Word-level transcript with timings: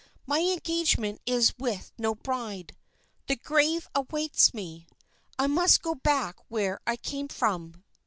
"My 0.25 0.39
engagement 0.39 1.21
is 1.27 1.55
with 1.59 1.91
no 1.95 2.15
bride. 2.15 2.75
The 3.27 3.35
grave 3.35 3.87
awaits 3.93 4.51
me! 4.51 4.87
I 5.37 5.45
must 5.45 5.83
go 5.83 5.93
back 5.93 6.37
where 6.47 6.79
I 6.87 6.95
came 6.95 7.27
from!" 7.27 7.83